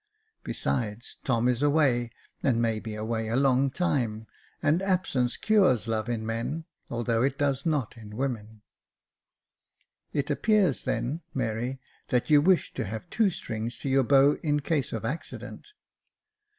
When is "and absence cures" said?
4.59-5.87